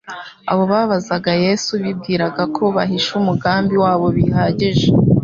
[0.51, 4.87] Abo babazaga Yesu bibwiraga ko bahishe umugambi wabo bihagije;